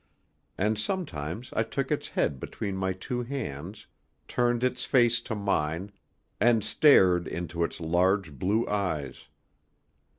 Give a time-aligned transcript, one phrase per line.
[0.57, 3.85] And sometimes I took its head between my two hands,
[4.27, 5.91] turned its face to mine,
[6.39, 9.27] and stared into its large blue eyes.